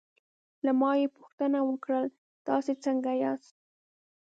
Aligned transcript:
له 0.65 0.71
ما 0.79 0.91
یې 1.01 1.07
پوښتنه 1.17 1.59
وکړل: 1.69 2.05
تاسې 2.47 2.73
څنګه 2.83 3.11
یاست؟ 3.23 3.55